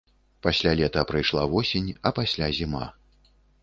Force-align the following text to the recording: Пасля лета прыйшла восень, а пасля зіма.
Пасля 0.45 0.71
лета 0.79 1.03
прыйшла 1.11 1.45
восень, 1.53 1.93
а 2.07 2.17
пасля 2.19 2.53
зіма. 2.61 2.85